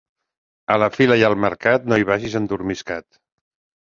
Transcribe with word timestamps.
A 0.75 0.77
la 0.83 0.87
fira 0.95 1.17
i 1.21 1.27
al 1.29 1.37
mercat, 1.45 1.85
no 1.93 1.99
hi 2.03 2.07
vagis 2.13 2.39
endormiscat. 2.43 3.11